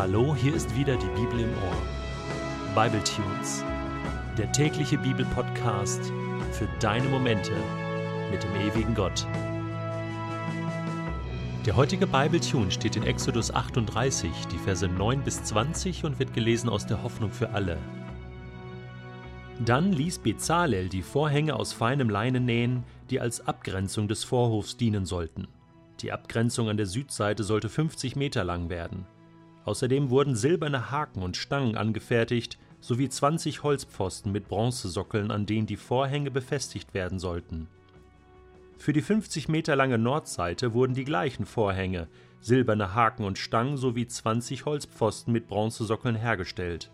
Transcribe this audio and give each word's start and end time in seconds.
Hallo, 0.00 0.34
hier 0.34 0.54
ist 0.54 0.74
wieder 0.74 0.96
die 0.96 1.20
Bibel 1.20 1.40
im 1.40 1.50
Ohr. 1.50 2.74
Bible 2.74 3.04
Tunes, 3.04 3.62
der 4.38 4.50
tägliche 4.50 4.96
Bibelpodcast 4.96 6.10
für 6.52 6.66
deine 6.80 7.06
Momente 7.06 7.52
mit 8.30 8.42
dem 8.42 8.54
ewigen 8.54 8.94
Gott. 8.94 9.26
Der 11.66 11.76
heutige 11.76 12.06
Bible 12.06 12.40
Tune 12.40 12.70
steht 12.70 12.96
in 12.96 13.02
Exodus 13.02 13.50
38, 13.50 14.30
die 14.50 14.56
Verse 14.56 14.88
9 14.88 15.20
bis 15.20 15.44
20 15.44 16.04
und 16.06 16.18
wird 16.18 16.32
gelesen 16.32 16.70
aus 16.70 16.86
der 16.86 17.02
Hoffnung 17.02 17.30
für 17.30 17.50
alle. 17.50 17.76
Dann 19.66 19.92
ließ 19.92 20.20
Bezalel 20.20 20.88
die 20.88 21.02
Vorhänge 21.02 21.56
aus 21.56 21.74
feinem 21.74 22.08
Leinen 22.08 22.46
nähen, 22.46 22.84
die 23.10 23.20
als 23.20 23.46
Abgrenzung 23.46 24.08
des 24.08 24.24
Vorhofs 24.24 24.78
dienen 24.78 25.04
sollten. 25.04 25.46
Die 26.00 26.10
Abgrenzung 26.10 26.70
an 26.70 26.78
der 26.78 26.86
Südseite 26.86 27.44
sollte 27.44 27.68
50 27.68 28.16
Meter 28.16 28.44
lang 28.44 28.70
werden. 28.70 29.04
Außerdem 29.64 30.10
wurden 30.10 30.34
silberne 30.34 30.90
Haken 30.90 31.22
und 31.22 31.36
Stangen 31.36 31.76
angefertigt, 31.76 32.58
sowie 32.80 33.08
20 33.08 33.62
Holzpfosten 33.62 34.32
mit 34.32 34.48
Bronzesockeln, 34.48 35.30
an 35.30 35.46
denen 35.46 35.66
die 35.66 35.76
Vorhänge 35.76 36.30
befestigt 36.30 36.94
werden 36.94 37.18
sollten. 37.18 37.68
Für 38.78 38.94
die 38.94 39.02
50 39.02 39.48
Meter 39.48 39.76
lange 39.76 39.98
Nordseite 39.98 40.72
wurden 40.72 40.94
die 40.94 41.04
gleichen 41.04 41.44
Vorhänge, 41.44 42.08
silberne 42.40 42.94
Haken 42.94 43.24
und 43.24 43.36
Stangen 43.36 43.76
sowie 43.76 44.06
20 44.06 44.64
Holzpfosten 44.64 45.32
mit 45.32 45.48
Bronzesockeln 45.48 46.16
hergestellt. 46.16 46.90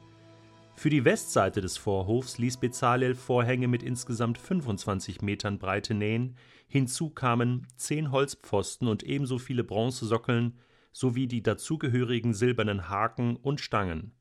Für 0.74 0.90
die 0.90 1.04
Westseite 1.04 1.60
des 1.60 1.78
Vorhofs 1.78 2.38
ließ 2.38 2.58
Bezalel 2.58 3.14
Vorhänge 3.14 3.68
mit 3.68 3.84
insgesamt 3.84 4.36
25 4.36 5.22
Metern 5.22 5.58
Breite 5.58 5.94
nähen, 5.94 6.36
hinzu 6.66 7.10
kamen 7.10 7.66
zehn 7.76 8.10
Holzpfosten 8.10 8.88
und 8.88 9.04
ebenso 9.04 9.38
viele 9.38 9.62
Bronzesockeln 9.62 10.58
sowie 10.96 11.26
die 11.26 11.42
dazugehörigen 11.42 12.32
silbernen 12.32 12.88
Haken 12.88 13.36
und 13.36 13.60
Stangen. 13.60 14.12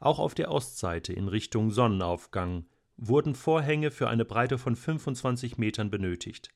Auch 0.00 0.18
auf 0.18 0.34
der 0.34 0.50
Ostseite 0.50 1.12
in 1.12 1.28
Richtung 1.28 1.70
Sonnenaufgang 1.70 2.66
wurden 2.96 3.36
Vorhänge 3.36 3.92
für 3.92 4.08
eine 4.08 4.24
Breite 4.24 4.58
von 4.58 4.74
25 4.74 5.58
Metern 5.58 5.88
benötigt. 5.88 6.50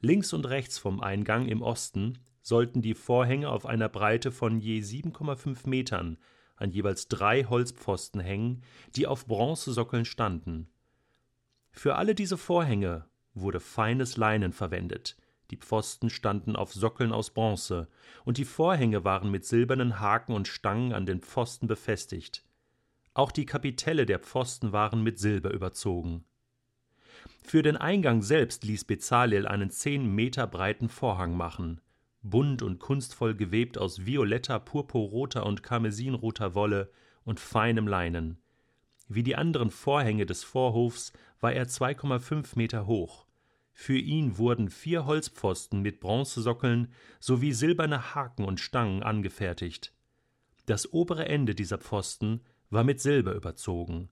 Links 0.00 0.34
und 0.34 0.44
rechts 0.44 0.76
vom 0.76 1.00
Eingang 1.00 1.46
im 1.46 1.62
Osten 1.62 2.18
sollten 2.42 2.82
die 2.82 2.92
Vorhänge 2.92 3.48
auf 3.48 3.64
einer 3.64 3.88
Breite 3.88 4.30
von 4.30 4.60
je 4.60 4.80
7,5 4.80 5.66
Metern 5.66 6.18
an 6.56 6.72
jeweils 6.72 7.08
drei 7.08 7.44
Holzpfosten 7.44 8.20
hängen, 8.20 8.62
die 8.96 9.06
auf 9.06 9.24
Bronzesockeln 9.24 10.04
standen. 10.04 10.68
Für 11.70 11.94
alle 11.94 12.14
diese 12.14 12.36
Vorhänge 12.36 13.06
wurde 13.32 13.60
feines 13.60 14.18
Leinen 14.18 14.52
verwendet, 14.52 15.16
die 15.52 15.56
Pfosten 15.56 16.10
standen 16.10 16.56
auf 16.56 16.72
Sockeln 16.72 17.12
aus 17.12 17.30
Bronze, 17.30 17.86
und 18.24 18.38
die 18.38 18.44
Vorhänge 18.44 19.04
waren 19.04 19.30
mit 19.30 19.44
silbernen 19.44 20.00
Haken 20.00 20.34
und 20.34 20.48
Stangen 20.48 20.92
an 20.92 21.06
den 21.06 21.20
Pfosten 21.20 21.68
befestigt. 21.68 22.44
Auch 23.14 23.30
die 23.30 23.46
Kapitelle 23.46 24.04
der 24.04 24.18
Pfosten 24.18 24.72
waren 24.72 25.04
mit 25.04 25.20
Silber 25.20 25.52
überzogen. 25.52 26.24
Für 27.44 27.62
den 27.62 27.76
Eingang 27.76 28.22
selbst 28.22 28.64
ließ 28.64 28.84
Bezalel 28.84 29.46
einen 29.46 29.70
zehn 29.70 30.12
Meter 30.12 30.48
breiten 30.48 30.88
Vorhang 30.88 31.36
machen 31.36 31.80
bunt 32.22 32.62
und 32.62 32.78
kunstvoll 32.78 33.34
gewebt 33.34 33.78
aus 33.78 34.06
violetter, 34.06 34.60
purpurroter 34.60 35.44
und 35.44 35.62
karmesinroter 35.62 36.54
Wolle 36.54 36.90
und 37.24 37.40
feinem 37.40 37.86
Leinen. 37.86 38.38
Wie 39.08 39.22
die 39.22 39.36
anderen 39.36 39.70
Vorhänge 39.70 40.26
des 40.26 40.44
Vorhofs 40.44 41.12
war 41.40 41.52
er 41.52 41.66
2,5 41.66 42.56
Meter 42.56 42.86
hoch. 42.86 43.26
Für 43.72 43.96
ihn 43.96 44.38
wurden 44.38 44.70
vier 44.70 45.06
Holzpfosten 45.06 45.80
mit 45.80 46.00
Bronzesockeln 46.00 46.92
sowie 47.20 47.52
silberne 47.52 48.14
Haken 48.14 48.44
und 48.44 48.60
Stangen 48.60 49.02
angefertigt. 49.02 49.92
Das 50.66 50.92
obere 50.92 51.26
Ende 51.26 51.54
dieser 51.54 51.78
Pfosten 51.78 52.42
war 52.70 52.84
mit 52.84 53.00
Silber 53.00 53.34
überzogen. 53.34 54.08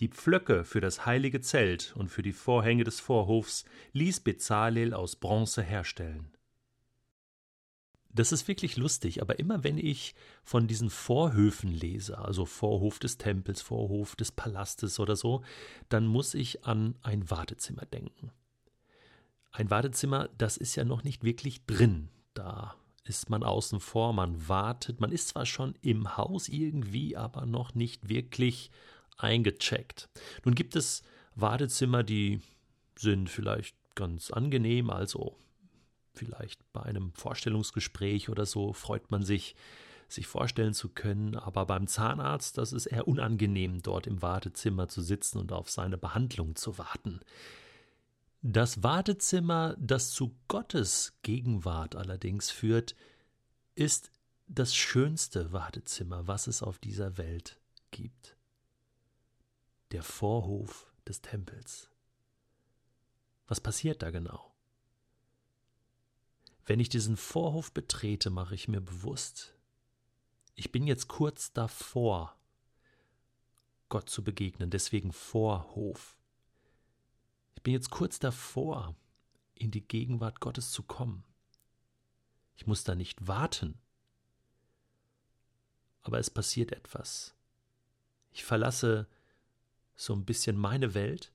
Die 0.00 0.08
Pflöcke 0.08 0.64
für 0.64 0.80
das 0.80 1.04
heilige 1.04 1.42
Zelt 1.42 1.94
und 1.94 2.08
für 2.08 2.22
die 2.22 2.32
Vorhänge 2.32 2.84
des 2.84 3.00
Vorhofs 3.00 3.64
ließ 3.92 4.20
Bezalel 4.20 4.94
aus 4.94 5.16
Bronze 5.16 5.62
herstellen. 5.62 6.30
Das 8.12 8.32
ist 8.32 8.48
wirklich 8.48 8.76
lustig, 8.76 9.22
aber 9.22 9.38
immer 9.38 9.62
wenn 9.62 9.78
ich 9.78 10.14
von 10.42 10.66
diesen 10.66 10.90
Vorhöfen 10.90 11.70
lese, 11.70 12.18
also 12.18 12.44
Vorhof 12.44 12.98
des 12.98 13.18
Tempels, 13.18 13.62
Vorhof 13.62 14.16
des 14.16 14.32
Palastes 14.32 14.98
oder 14.98 15.14
so, 15.14 15.44
dann 15.90 16.06
muss 16.06 16.34
ich 16.34 16.64
an 16.64 16.96
ein 17.02 17.30
Wartezimmer 17.30 17.84
denken. 17.84 18.32
Ein 19.50 19.70
Wartezimmer, 19.70 20.28
das 20.38 20.56
ist 20.56 20.76
ja 20.76 20.84
noch 20.84 21.02
nicht 21.02 21.24
wirklich 21.24 21.64
drin. 21.66 22.08
Da 22.34 22.74
ist 23.04 23.30
man 23.30 23.42
außen 23.42 23.80
vor, 23.80 24.12
man 24.12 24.48
wartet, 24.48 25.00
man 25.00 25.10
ist 25.10 25.28
zwar 25.28 25.46
schon 25.46 25.74
im 25.82 26.16
Haus 26.16 26.48
irgendwie, 26.48 27.16
aber 27.16 27.46
noch 27.46 27.74
nicht 27.74 28.08
wirklich 28.08 28.70
eingecheckt. 29.16 30.08
Nun 30.44 30.54
gibt 30.54 30.76
es 30.76 31.02
Wartezimmer, 31.34 32.02
die 32.02 32.40
sind 32.96 33.28
vielleicht 33.28 33.76
ganz 33.94 34.30
angenehm, 34.30 34.90
also 34.90 35.36
vielleicht 36.14 36.60
bei 36.72 36.82
einem 36.82 37.12
Vorstellungsgespräch 37.14 38.28
oder 38.28 38.46
so 38.46 38.72
freut 38.72 39.10
man 39.10 39.22
sich, 39.22 39.54
sich 40.08 40.26
vorstellen 40.26 40.74
zu 40.74 40.88
können, 40.88 41.36
aber 41.36 41.66
beim 41.66 41.86
Zahnarzt, 41.86 42.58
das 42.58 42.72
ist 42.72 42.86
eher 42.86 43.06
unangenehm, 43.06 43.82
dort 43.82 44.06
im 44.06 44.22
Wartezimmer 44.22 44.88
zu 44.88 45.02
sitzen 45.02 45.38
und 45.38 45.52
auf 45.52 45.70
seine 45.70 45.98
Behandlung 45.98 46.56
zu 46.56 46.78
warten. 46.78 47.20
Das 48.42 48.82
Wartezimmer, 48.82 49.76
das 49.78 50.12
zu 50.12 50.34
Gottes 50.48 51.12
Gegenwart 51.22 51.94
allerdings 51.94 52.50
führt, 52.50 52.96
ist 53.74 54.10
das 54.46 54.74
schönste 54.74 55.52
Wartezimmer, 55.52 56.26
was 56.26 56.46
es 56.46 56.62
auf 56.62 56.78
dieser 56.78 57.18
Welt 57.18 57.60
gibt. 57.90 58.36
Der 59.92 60.02
Vorhof 60.02 60.90
des 61.06 61.20
Tempels. 61.20 61.90
Was 63.46 63.60
passiert 63.60 64.00
da 64.00 64.10
genau? 64.10 64.54
Wenn 66.64 66.80
ich 66.80 66.88
diesen 66.88 67.18
Vorhof 67.18 67.72
betrete, 67.72 68.30
mache 68.30 68.54
ich 68.54 68.68
mir 68.68 68.80
bewusst, 68.80 69.54
ich 70.54 70.72
bin 70.72 70.86
jetzt 70.86 71.08
kurz 71.08 71.52
davor, 71.52 72.38
Gott 73.90 74.08
zu 74.08 74.24
begegnen, 74.24 74.70
deswegen 74.70 75.12
Vorhof. 75.12 76.19
Ich 77.60 77.62
bin 77.62 77.74
jetzt 77.74 77.90
kurz 77.90 78.18
davor, 78.18 78.96
in 79.52 79.70
die 79.70 79.86
Gegenwart 79.86 80.40
Gottes 80.40 80.70
zu 80.70 80.82
kommen. 80.82 81.24
Ich 82.56 82.66
muss 82.66 82.84
da 82.84 82.94
nicht 82.94 83.28
warten, 83.28 83.78
aber 86.00 86.18
es 86.18 86.30
passiert 86.30 86.72
etwas. 86.72 87.34
Ich 88.32 88.44
verlasse 88.44 89.06
so 89.94 90.14
ein 90.14 90.24
bisschen 90.24 90.56
meine 90.56 90.94
Welt, 90.94 91.34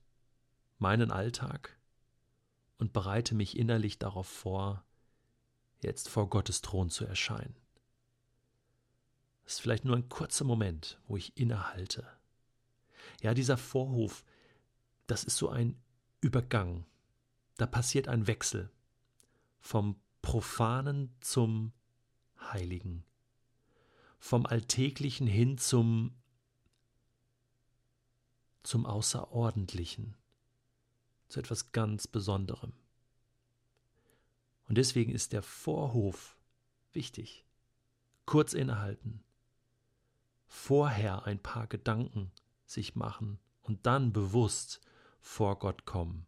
meinen 0.78 1.12
Alltag 1.12 1.78
und 2.78 2.92
bereite 2.92 3.36
mich 3.36 3.56
innerlich 3.56 4.00
darauf 4.00 4.26
vor, 4.26 4.84
jetzt 5.80 6.08
vor 6.08 6.28
Gottes 6.28 6.60
Thron 6.60 6.90
zu 6.90 7.04
erscheinen. 7.04 7.54
Es 9.44 9.52
ist 9.52 9.60
vielleicht 9.60 9.84
nur 9.84 9.94
ein 9.94 10.08
kurzer 10.08 10.44
Moment, 10.44 11.00
wo 11.06 11.16
ich 11.16 11.36
innehalte. 11.36 12.04
Ja, 13.22 13.32
dieser 13.32 13.56
Vorhof, 13.56 14.24
das 15.06 15.22
ist 15.22 15.36
so 15.36 15.50
ein 15.50 15.80
Übergang. 16.26 16.84
Da 17.56 17.66
passiert 17.66 18.08
ein 18.08 18.26
Wechsel 18.26 18.68
vom 19.60 19.94
Profanen 20.22 21.14
zum 21.20 21.72
Heiligen, 22.40 23.04
vom 24.18 24.44
Alltäglichen 24.44 25.28
hin 25.28 25.56
zum 25.56 26.16
zum 28.64 28.86
Außerordentlichen, 28.86 30.16
zu 31.28 31.38
etwas 31.38 31.70
ganz 31.70 32.08
Besonderem. 32.08 32.72
Und 34.66 34.78
deswegen 34.78 35.12
ist 35.12 35.32
der 35.32 35.44
Vorhof 35.44 36.36
wichtig. 36.92 37.44
Kurz 38.24 38.52
innehalten, 38.52 39.22
vorher 40.48 41.24
ein 41.24 41.38
paar 41.38 41.68
Gedanken 41.68 42.32
sich 42.64 42.96
machen 42.96 43.38
und 43.62 43.86
dann 43.86 44.12
bewusst 44.12 44.80
vor 45.20 45.58
Gott 45.58 45.84
kommen. 45.84 46.26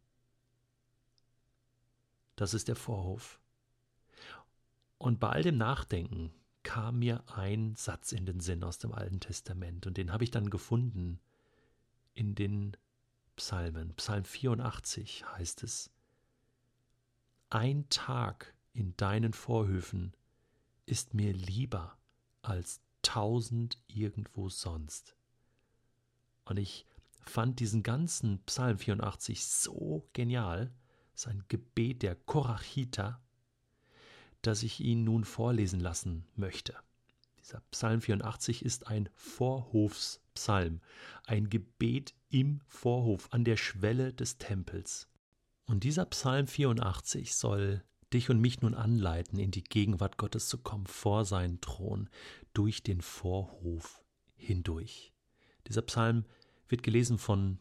Das 2.37 2.55
ist 2.55 2.69
der 2.69 2.76
Vorhof. 2.76 3.40
Und 4.99 5.20
bei 5.20 5.29
all 5.29 5.43
dem 5.43 5.56
Nachdenken 5.56 6.32
kam 6.62 6.99
mir 6.99 7.25
ein 7.29 7.75
Satz 7.76 8.12
in 8.12 8.26
den 8.26 8.40
Sinn 8.40 8.62
aus 8.64 8.79
dem 8.79 8.93
Alten 8.93 9.20
Testament 9.20 9.87
und 9.87 9.96
den 9.96 10.12
habe 10.12 10.25
ich 10.25 10.31
dann 10.31 10.50
gefunden 10.50 11.20
in 12.14 12.35
den 12.35 12.76
Psalmen. 13.37 13.94
Psalm 13.94 14.25
84 14.25 15.25
heißt 15.25 15.62
es, 15.62 15.90
ein 17.50 17.88
Tag 17.88 18.55
in 18.73 18.96
deinen 18.96 19.32
Vorhöfen 19.32 20.12
ist 20.85 21.14
mir 21.14 21.32
lieber 21.32 21.96
als 22.43 22.81
tausend 23.02 23.79
irgendwo 23.87 24.49
sonst. 24.49 25.14
Und 26.44 26.58
ich 26.58 26.87
fand 27.31 27.61
diesen 27.61 27.83
ganzen 27.83 28.41
Psalm 28.45 28.79
84 28.79 29.45
so 29.45 30.09
genial, 30.13 30.73
sein 31.15 31.45
Gebet 31.49 32.03
der 32.03 32.15
Korachita, 32.15 33.21
dass 34.43 34.63
ich 34.63 34.81
ihn 34.81 35.05
nun 35.05 35.25
vorlesen 35.25 35.81
lassen 35.81 36.27
möchte. 36.37 36.75
Dieser 37.41 37.61
Psalm 37.71 38.01
84 38.01 38.65
ist 38.65 38.87
ein 38.89 39.09
Vorhofspsalm, 39.15 40.81
ein 41.25 41.49
Gebet 41.49 42.15
im 42.29 42.61
Vorhof 42.67 43.29
an 43.33 43.45
der 43.45 43.57
Schwelle 43.57 44.13
des 44.13 44.39
Tempels. 44.39 45.09
Und 45.65 45.85
dieser 45.85 46.05
Psalm 46.07 46.47
84 46.47 47.35
soll 47.35 47.83
dich 48.13 48.31
und 48.31 48.41
mich 48.41 48.61
nun 48.61 48.75
anleiten, 48.75 49.39
in 49.39 49.51
die 49.51 49.65
Gegenwart 49.65 50.17
Gottes 50.17 50.49
zu 50.49 50.59
kommen, 50.59 50.87
vor 50.87 51.25
seinen 51.25 51.61
Thron, 51.61 52.09
durch 52.53 52.83
den 52.83 53.01
Vorhof 53.01 54.03
hindurch. 54.37 55.13
Dieser 55.67 55.83
Psalm 55.83 56.25
wird 56.69 56.82
gelesen 56.82 57.19
von 57.19 57.59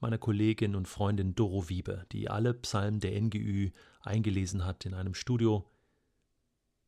meiner 0.00 0.18
Kollegin 0.18 0.74
und 0.74 0.88
Freundin 0.88 1.34
Doro 1.34 1.68
Wiebe, 1.68 2.06
die 2.12 2.30
alle 2.30 2.54
Psalmen 2.54 3.00
der 3.00 3.20
NGÜ 3.20 3.70
eingelesen 4.00 4.64
hat 4.64 4.86
in 4.86 4.94
einem 4.94 5.14
Studio. 5.14 5.70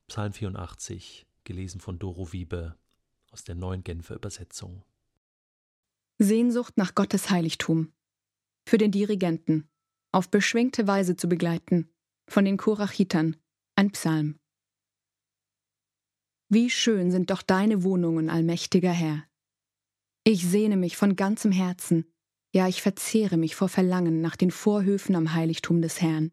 Psalm 0.08 0.32
84 0.32 1.26
gelesen 1.44 1.80
von 1.80 1.98
Doro 1.98 2.32
Wiebe 2.32 2.76
aus 3.30 3.44
der 3.44 3.54
neuen 3.54 3.84
Genfer 3.84 4.14
Übersetzung. 4.14 4.82
Sehnsucht 6.18 6.76
nach 6.76 6.94
Gottes 6.94 7.30
Heiligtum. 7.30 7.92
Für 8.66 8.78
den 8.78 8.92
Dirigenten. 8.92 9.68
Auf 10.12 10.30
beschwingte 10.30 10.86
Weise 10.86 11.16
zu 11.16 11.28
begleiten. 11.28 11.88
Von 12.28 12.44
den 12.44 12.56
Korachitern. 12.56 13.36
Ein 13.74 13.90
Psalm. 13.90 14.38
Wie 16.48 16.68
schön 16.70 17.10
sind 17.10 17.30
doch 17.30 17.42
deine 17.42 17.82
Wohnungen, 17.82 18.28
allmächtiger 18.28 18.92
Herr. 18.92 19.24
Ich 20.24 20.46
sehne 20.46 20.76
mich 20.76 20.96
von 20.96 21.16
ganzem 21.16 21.50
Herzen, 21.50 22.06
ja 22.54 22.68
ich 22.68 22.80
verzehre 22.80 23.36
mich 23.36 23.56
vor 23.56 23.68
Verlangen 23.68 24.20
nach 24.20 24.36
den 24.36 24.52
Vorhöfen 24.52 25.16
am 25.16 25.34
Heiligtum 25.34 25.82
des 25.82 26.00
Herrn. 26.00 26.30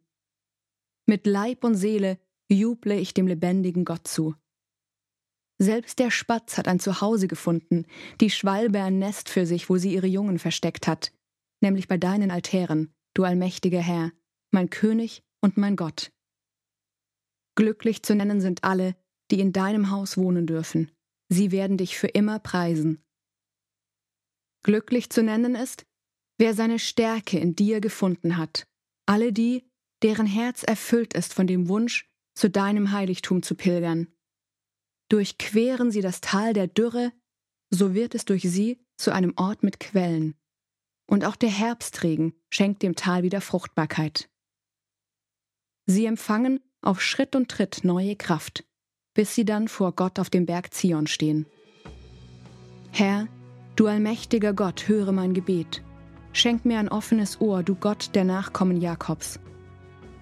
Mit 1.07 1.25
Leib 1.25 1.63
und 1.63 1.75
Seele 1.75 2.19
juble 2.47 2.99
ich 2.99 3.15
dem 3.15 3.25
lebendigen 3.25 3.85
Gott 3.85 4.07
zu. 4.07 4.35
Selbst 5.57 5.97
der 5.99 6.11
Spatz 6.11 6.57
hat 6.57 6.67
ein 6.67 6.79
Zuhause 6.79 7.27
gefunden, 7.27 7.85
die 8.21 8.29
Schwalbe 8.29 8.81
ein 8.81 8.99
Nest 8.99 9.27
für 9.27 9.45
sich, 9.45 9.69
wo 9.69 9.77
sie 9.77 9.93
ihre 9.93 10.07
Jungen 10.07 10.39
versteckt 10.39 10.87
hat, 10.87 11.11
nämlich 11.59 11.87
bei 11.87 11.97
deinen 11.97 12.31
Altären, 12.31 12.93
du 13.15 13.23
allmächtiger 13.23 13.81
Herr, 13.81 14.11
mein 14.51 14.69
König 14.69 15.23
und 15.41 15.57
mein 15.57 15.75
Gott. 15.75 16.11
Glücklich 17.55 18.03
zu 18.03 18.15
nennen 18.15 18.39
sind 18.39 18.63
alle, 18.63 18.95
die 19.31 19.39
in 19.39 19.51
deinem 19.51 19.89
Haus 19.89 20.15
wohnen 20.15 20.47
dürfen. 20.47 20.91
Sie 21.27 21.51
werden 21.51 21.77
dich 21.77 21.97
für 21.97 22.07
immer 22.07 22.39
preisen. 22.39 23.03
Glücklich 24.69 25.09
zu 25.09 25.23
nennen 25.23 25.55
ist, 25.55 25.87
wer 26.37 26.53
seine 26.53 26.77
Stärke 26.77 27.39
in 27.39 27.55
dir 27.55 27.81
gefunden 27.81 28.37
hat, 28.37 28.67
alle 29.07 29.33
die, 29.33 29.67
deren 30.03 30.27
Herz 30.27 30.61
erfüllt 30.61 31.15
ist 31.15 31.33
von 31.33 31.47
dem 31.47 31.69
Wunsch, 31.69 32.07
zu 32.35 32.51
deinem 32.51 32.91
Heiligtum 32.91 33.41
zu 33.41 33.55
pilgern 33.55 34.13
Durchqueren 35.09 35.89
sie 35.89 36.01
das 36.01 36.21
Tal 36.21 36.53
der 36.53 36.67
Dürre, 36.67 37.11
so 37.71 37.95
wird 37.95 38.13
es 38.13 38.25
durch 38.25 38.43
sie 38.43 38.79
zu 38.95 39.11
einem 39.11 39.33
Ort 39.37 39.63
mit 39.63 39.79
Quellen. 39.79 40.35
Und 41.07 41.25
auch 41.25 41.35
der 41.35 41.49
Herbstregen 41.49 42.35
schenkt 42.51 42.83
dem 42.83 42.95
Tal 42.95 43.23
wieder 43.23 43.41
Fruchtbarkeit. 43.41 44.29
Sie 45.87 46.05
empfangen 46.05 46.59
auf 46.83 47.01
Schritt 47.01 47.35
und 47.35 47.49
Tritt 47.49 47.83
neue 47.83 48.15
Kraft, 48.15 48.65
bis 49.15 49.33
sie 49.33 49.45
dann 49.45 49.67
vor 49.67 49.95
Gott 49.95 50.19
auf 50.19 50.29
dem 50.29 50.45
Berg 50.45 50.75
Zion 50.75 51.07
stehen. 51.07 51.47
Herr, 52.91 53.27
du 53.79 53.87
allmächtiger 53.87 54.53
Gott, 54.53 54.89
höre 54.89 55.13
mein 55.13 55.33
Gebet. 55.33 55.81
Schenk 56.33 56.65
mir 56.65 56.79
ein 56.79 56.89
offenes 56.89 57.39
Ohr, 57.39 57.63
du 57.63 57.75
Gott 57.75 58.09
der 58.13 58.25
Nachkommen 58.25 58.81
Jakobs. 58.81 59.39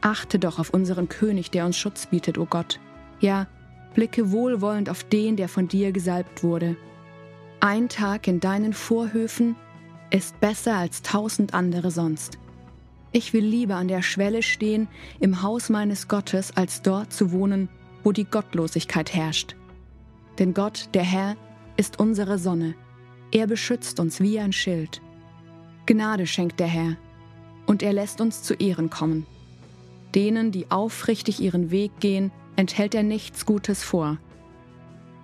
Achte 0.02 0.38
doch 0.38 0.60
auf 0.60 0.70
unseren 0.70 1.10
König, 1.10 1.50
der 1.50 1.66
uns 1.66 1.76
Schutz 1.76 2.06
bietet, 2.06 2.38
o 2.38 2.46
Gott. 2.46 2.80
Ja, 3.20 3.48
blicke 3.96 4.32
wohlwollend 4.32 4.92
auf 4.92 5.04
den, 5.04 5.38
der 5.38 5.50
von 5.50 5.68
dir 5.68 5.92
gesalbt 5.92 6.44
wurde. 6.44 6.78
Ein 7.60 7.90
Tag 7.90 8.28
in 8.28 8.40
deinen 8.40 8.74
Vorhöfen 8.74 9.56
ist 10.12 10.40
besser 10.40 10.76
als 10.76 11.02
tausend 11.02 11.56
andere 11.56 11.90
sonst. 11.90 12.38
Ich 13.12 13.34
will 13.34 13.44
lieber 13.44 13.76
an 13.76 13.88
der 13.88 14.04
Schwelle 14.04 14.44
stehen, 14.44 14.88
im 15.20 15.42
Haus 15.42 15.70
meines 15.70 16.08
Gottes, 16.08 16.56
als 16.56 16.84
dort 16.84 17.12
zu 17.12 17.32
wohnen, 17.32 17.70
wo 18.04 18.12
die 18.12 18.26
Gottlosigkeit 18.26 19.16
herrscht. 19.16 19.56
Denn 20.38 20.54
Gott, 20.54 20.90
der 20.94 21.04
Herr, 21.04 21.36
ist 21.76 22.00
unsere 22.00 22.38
Sonne. 22.38 22.76
Er 23.32 23.48
beschützt 23.48 24.00
uns 24.00 24.20
wie 24.20 24.40
ein 24.40 24.54
Schild. 24.54 25.02
Gnade 25.86 26.28
schenkt 26.28 26.60
der 26.60 26.68
Herr, 26.68 26.98
und 27.66 27.84
er 27.84 27.94
lässt 27.94 28.22
uns 28.22 28.44
zu 28.44 28.54
Ehren 28.54 28.90
kommen. 28.90 29.26
Denen, 30.16 30.52
die 30.52 30.72
aufrichtig 30.72 31.42
ihren 31.42 31.70
Weg 31.72 31.92
gehen, 32.00 32.32
enthält 32.56 32.96
er 32.96 33.04
nichts 33.04 33.46
Gutes 33.46 33.84
vor. 33.84 34.18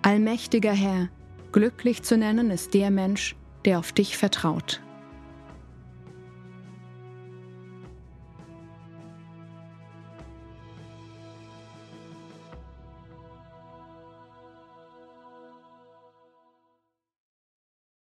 Allmächtiger 0.02 0.74
Herr, 0.74 1.10
glücklich 1.52 2.04
zu 2.04 2.18
nennen 2.18 2.52
ist 2.52 2.74
der 2.74 2.92
Mensch, 2.92 3.36
der 3.66 3.80
auf 3.80 3.94
dich 3.94 4.18
vertraut. 4.18 4.82